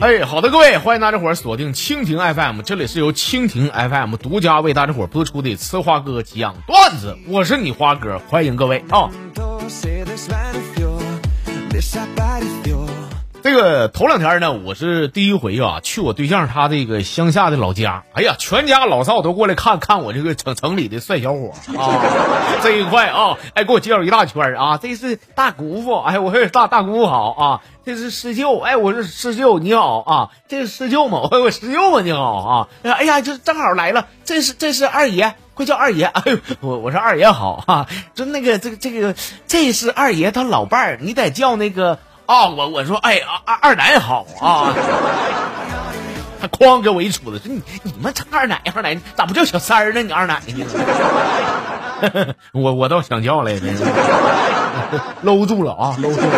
[0.00, 9.10] 哎，好的，各位，欢迎大家伙儿锁定蜻蜓 FM，这里是由蜻蜓 FM 独家为大家伙儿播出的吃花哥讲段子，我是你花哥，欢迎各位啊。
[13.48, 18.04] 这个头两天呢，我是第一回啊，去我对象他这个乡下的老家。
[18.12, 22.60] 哎呀，全家老少都过来看看我这个城城里的帅小伙啊！
[22.62, 24.76] 这一块啊，哎，给我介绍一大圈啊。
[24.76, 27.60] 这是大姑父，哎，我说大大姑父好啊。
[27.86, 30.28] 这是师舅，哎，我是师舅，你好啊。
[30.46, 32.68] 这是师舅吗，我我师舅嘛，你好啊。
[32.82, 36.04] 哎呀，这正好来了，这是这是二爷，快叫二爷。
[36.04, 37.86] 哎呦，我我说二爷好啊。
[38.14, 39.14] 就那个这个这个，
[39.46, 41.98] 这是二爷他老伴儿，你得叫那个。
[42.28, 44.74] 啊，我我说，哎，二二奶好啊！
[46.40, 50.02] 他哐给我一杵子，说你你们称二奶二奶，咋不叫小三儿呢？
[50.02, 52.34] 你二奶呢？
[52.52, 53.66] 我我倒想叫来着，
[55.22, 56.28] 搂住了啊，搂住了。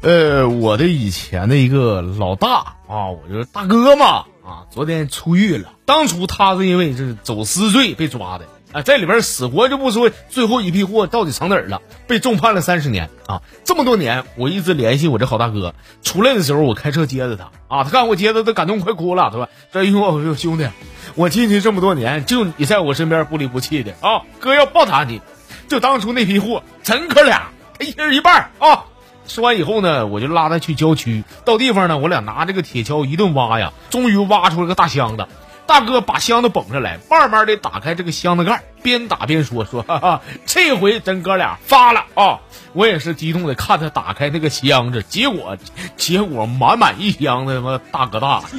[0.00, 2.48] 呃，我的以前的一个老大
[2.88, 4.24] 啊，我就是大哥嘛。
[4.44, 5.72] 啊，昨天出狱了。
[5.86, 13.40] 当初他是因为这走私罪被抓的，啊，在里边死活就不说最后一批货到底藏哪儿了，被重判了三十年啊。
[13.64, 20.68] 这么多年，我一直联系我这好大哥，出来的时候我开车接着他啊，他看我接着他感动快哭了，他说：“这我说兄弟，
[21.14, 25.22] 我进去这么多年，就你在我身边不离不弃的啊，哥要报答你。
[25.66, 28.84] 就当初那批货，咱哥俩他一人一半啊。”
[29.26, 31.24] 说完以后呢，我就拉他去郊区。
[31.44, 35.26] 到地方呢，我俩拿这个铁锹一顿挖呀，终于挖出了个大箱子。
[35.66, 42.40] 大哥把箱子捧上来，慢慢的打开这个箱子盖，边打边说：“说 哈哈，这回真哥俩发了啊！”
[42.74, 45.56] 我也是激动的看他打开那个箱子，结果
[45.96, 48.42] 结果满满一箱子他妈大哥大。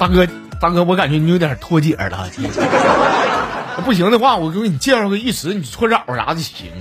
[0.00, 0.26] 大哥
[0.60, 2.28] 大哥，我感觉你有点脱节了。
[3.88, 6.72] 不行的话，我给你介绍个一时，你搓澡啥的行。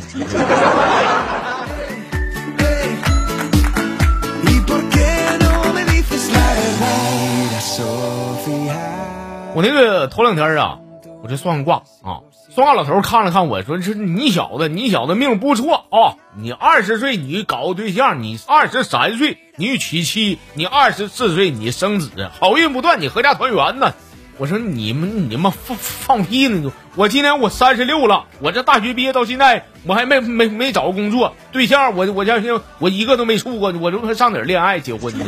[9.54, 10.80] 我那个头两天啊，
[11.24, 12.20] 我这算卦啊，
[12.54, 16.18] 算卦老头看了看我说：“这你小子，你小子命不错啊！
[16.36, 23.94] 你二十岁你搞个对象，你二十三岁你娶妻，你二十四岁你生子，好运不断，你阖家团圆呢。”
[24.40, 26.72] 我说你们你们放放屁呢！
[26.96, 35.20] 我今年我三十六了，我这大学毕业到现在，我还没没没找过工作，对象我我家现我一个都没处过，我这上哪恋爱结婚去？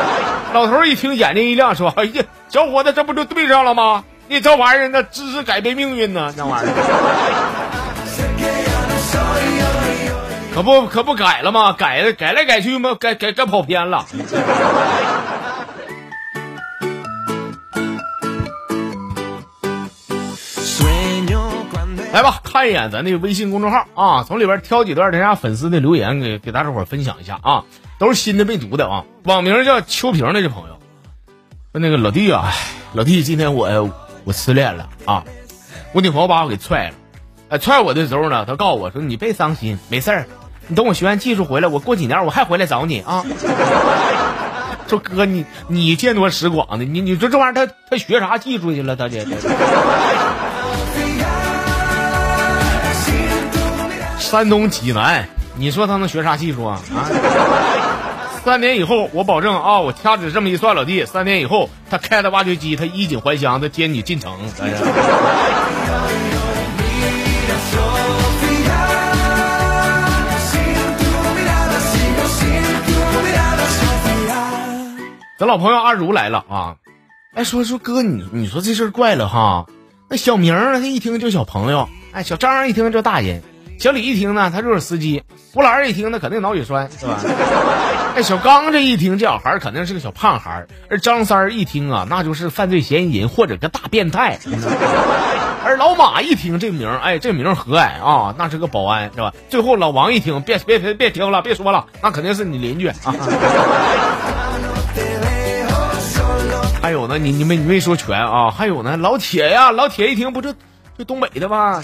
[0.54, 4.04] 老头一听眼睛一亮，说：“哎呀，小伙子，这不就对上了吗？
[4.28, 6.72] 你这玩意儿那知识改变命运呢，那玩意儿
[10.54, 11.74] 可不可不改了吗？
[11.76, 12.96] 改了改来改去吗？
[12.98, 14.06] 改改改跑偏了。”
[22.16, 27.64] 来吧，看一眼咱那个微信公众号啊，从里边挑几段咱家粉丝的留言给给大伙分享一下啊，
[27.98, 29.04] 都是新的没读的啊。
[29.24, 30.78] 网名叫秋萍的这朋友，
[31.72, 32.54] 说那个老弟啊，
[32.94, 33.90] 老弟，今天我
[34.24, 35.24] 我失恋了啊，
[35.92, 36.94] 我女朋友把我给踹了，
[37.50, 40.26] 哎，踹我的时候呢，他告诉我说你别伤心，没事儿，
[40.68, 43.26] 你等我学完技术回来，我过几年我还回来找你啊。
[44.88, 48.96] 说哥，你你见多识广的，你你说这玩意儿他他学啥技术去了？
[48.96, 49.22] 他这。
[54.36, 55.26] 山东济南，
[55.56, 56.78] 你说他能学啥技术啊？
[56.94, 57.08] 啊！
[58.44, 64.36] 三年以后，我保证啊，我掐指这么一算，老弟，三年以后，他开着挖掘机，他衣锦还乡，他接你进城。
[75.38, 76.76] 咱老朋友阿如来了啊！
[77.32, 79.64] 哎，说说哥，你你说这事怪了哈？
[80.10, 83.42] 那小明他一听就小朋友，哎，小张一听就大人。
[83.78, 85.20] 小李一听呢，他就是司机；
[85.52, 87.20] 胡兰一听，那肯定脑血栓，是吧？
[88.16, 94.38] 哎，小刚这一听，这小孩肯定是个小胖孩而张三一听啊，那就是犯罪嫌疑人或者个大变态。
[95.64, 99.32] 而老马一听这名，哎，这名和蔼啊，那是个保安，是吧？
[99.50, 102.96] 最后老王一听，别别别别听了，别说了，那肯定是你邻居啊。
[106.80, 108.50] 还有呢，你你没你没说全啊？
[108.50, 110.54] 还有呢，老铁呀，老铁一听，不就
[110.96, 111.82] 就东北的吗？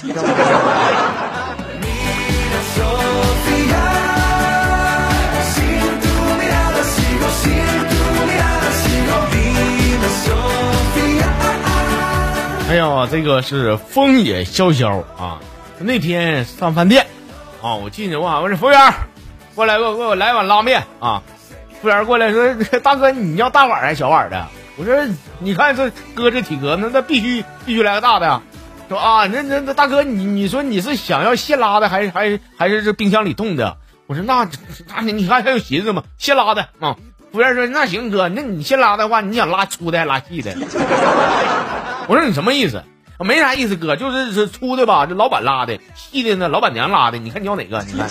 [12.73, 15.39] 哎呀，这个是风也萧萧啊！
[15.79, 17.07] 那天上饭店
[17.61, 18.95] 啊，我进去问我说服务员
[19.55, 21.23] 过来给我给我来碗拉面啊！
[21.83, 24.47] 服务员过来说， 大哥你要大碗还是小碗的？
[24.79, 24.97] 我说
[25.41, 28.41] 你看这哥这体格，那那必须必须来个大的。
[28.89, 33.77] 说啊，那那那大哥你你说你是想要现拉的还是还是还是这冰箱里冻的？
[34.07, 34.49] 我说那
[34.89, 36.05] 那你看还有寻思吗？
[36.17, 36.97] 现拉的啊！
[37.33, 40.57] 服务员说那行哥，那你现拉的话，你想拉粗的还是拉细的？
[42.09, 42.83] 我说你什么意思？
[43.19, 47.19] 没啥意思，哥，就是是粗的吧，这老板拉的；细的呢，老板娘拉的。
[47.19, 47.81] 你看你要哪个？
[47.85, 48.09] 你看。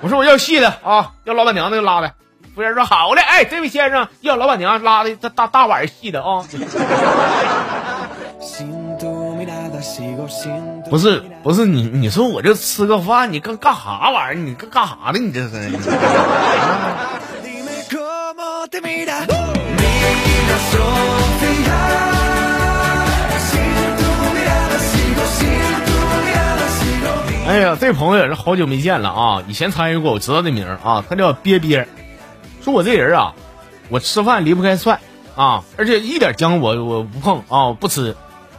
[0.00, 2.12] 我说我要细的啊，要老板娘那个拉的。
[2.54, 6.42] 服务员说好嘞，哎，这位先生要老板娘拉的大大大碗细的啊。
[10.88, 14.44] 不是不是你你说我这吃个饭，你干干啥玩意儿？
[14.44, 15.18] 你干干啥的？
[15.18, 15.68] 你这是？
[27.80, 29.44] 这朋友也是好久没见了啊！
[29.46, 31.86] 以前参与过，我知道这名啊，他叫憋憋。
[32.60, 33.34] 说我这人啊，
[33.88, 34.98] 我吃饭离不开蒜
[35.36, 38.16] 啊，而且一点姜我我不碰啊，不吃。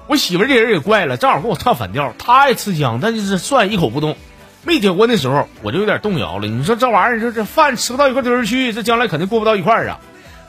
[0.07, 4.16] 我媳妇这人也怪了，正好跟我唱反调，她爱吃姜，但就是蒜一口不动。
[4.63, 6.48] 没结婚的时候我就有点动摇了。
[6.48, 10.00] 你说这玩意儿，这这饭吃不到一块堆儿去，这将来肯定过不到一块儿啊。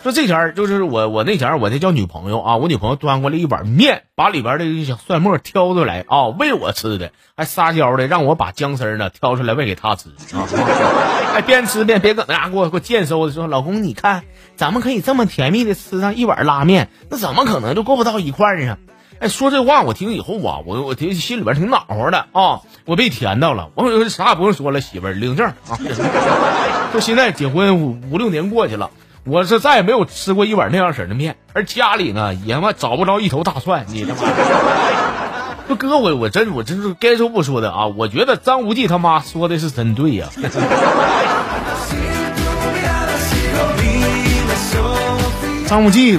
[0.03, 10.49] 说这前儿就是我我那前儿我那叫女朋友啊，我女朋友端过来一碗面，把里边的小蒜末挑出来啊喂我吃的，还撒娇的让我把姜丝呢挑出来喂给她吃啊，
[11.35, 14.23] 还边吃边别搁那给我给我贱收的说老公你看
[14.57, 18.79] 咱们可以这么甜蜜的吃上一碗拉面，那怎么可能就过不到一块儿啊？
[19.19, 25.77] 哎，说这话我听以后啊，我我听心里边挺暖和的啊，我被甜到了，我啥也不用说了，媳妇儿领证啊，
[26.93, 28.91] 说现在结婚五五六年过去了。
[29.25, 33.85] 我是再也没有吃过一碗那样式的面，而家里呢也妈找不着一头大蒜。
[33.89, 34.21] 你他妈，
[35.69, 37.87] 不哥，我我真我真是该说不说的啊！
[37.87, 40.29] 我觉得张无忌他妈说的是真对呀。
[45.69, 46.19] 张无忌，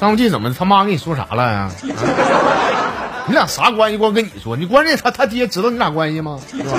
[0.00, 1.70] 张无忌怎么他妈跟你说啥了呀？
[3.26, 3.98] 你俩啥关系？
[3.98, 6.38] 光跟你说，你关键他他爹知道你俩关系吗？
[6.50, 6.72] 是吧？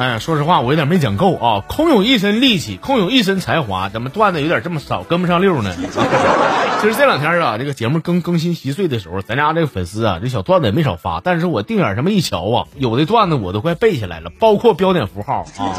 [0.00, 1.62] 哎，说实话，我有点没讲够啊！
[1.68, 5.74] 空有一身力气，空有一身才华，怎么段子有点这么少，跟不上溜呢？
[6.80, 11.20] 其实这两天啊，这个节目更更新稀碎的时候，咱家这个粉丝啊，这小段子也没少发。
[11.20, 15.76] 但是我定眼这么一瞧啊，有的段子我都快背下来了，包括标点符号啊。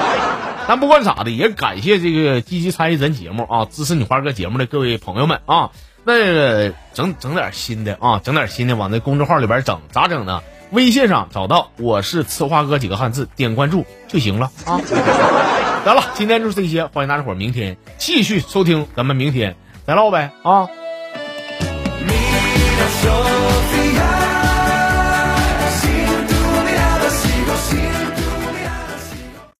[0.66, 5.72] 但不管咋的，也感谢这个积极参与咱节目啊，支持你花哥节目的各位朋友们啊。
[6.04, 10.40] 那个整整点新的啊，整点新的往那公众号里边整，咋整呢？
[10.70, 14.80] 微信上找到我是吃花哥几个汉字，点关注就行了啊！
[15.84, 19.56] 得了，今天就是这些，欢迎大家伙明天继续收听，咱们明天
[19.86, 20.68] 再唠呗啊！